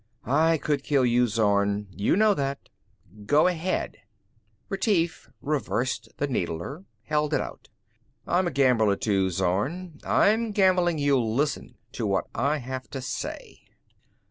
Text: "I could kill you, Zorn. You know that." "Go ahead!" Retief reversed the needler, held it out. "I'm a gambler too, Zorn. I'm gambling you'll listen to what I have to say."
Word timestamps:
"I 0.25 0.57
could 0.57 0.83
kill 0.83 1.05
you, 1.05 1.27
Zorn. 1.27 1.85
You 1.91 2.15
know 2.15 2.33
that." 2.33 2.69
"Go 3.27 3.45
ahead!" 3.45 3.97
Retief 4.67 5.29
reversed 5.43 6.09
the 6.17 6.25
needler, 6.25 6.85
held 7.03 7.35
it 7.35 7.39
out. 7.39 7.69
"I'm 8.25 8.47
a 8.47 8.49
gambler 8.51 8.95
too, 8.95 9.29
Zorn. 9.29 9.99
I'm 10.03 10.53
gambling 10.53 10.97
you'll 10.97 11.35
listen 11.35 11.75
to 11.91 12.07
what 12.07 12.25
I 12.33 12.57
have 12.57 12.89
to 12.89 12.99
say." 12.99 13.59